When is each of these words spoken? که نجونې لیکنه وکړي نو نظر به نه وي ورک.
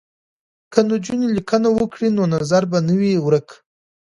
که 0.71 0.79
نجونې 0.89 1.27
لیکنه 1.35 1.69
وکړي 1.77 2.09
نو 2.17 2.23
نظر 2.35 2.63
به 2.71 2.77
نه 2.87 2.93
وي 2.99 3.13
ورک. 3.25 3.47